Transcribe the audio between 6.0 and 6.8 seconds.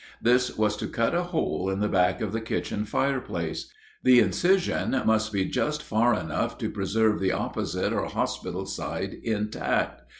enough to